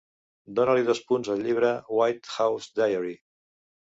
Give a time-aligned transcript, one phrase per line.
[0.59, 1.69] Dóna-li dos punts al llibre
[1.99, 3.13] White House Diary